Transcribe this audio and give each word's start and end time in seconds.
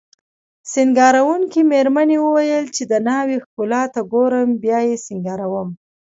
سینګاروونکې 0.71 1.61
میرمنې 1.71 2.17
وویل 2.21 2.65
چې 2.75 2.83
د 2.91 2.93
ناوې 3.07 3.37
ښکلا 3.43 3.83
ته 3.93 4.01
ګورم 4.13 4.49
بیا 4.63 4.79
یې 4.89 4.95
سینګاروم 5.05 5.69